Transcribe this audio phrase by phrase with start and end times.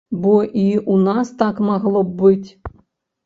[0.21, 0.63] Бо і
[0.93, 2.49] ў нас так магло б быць.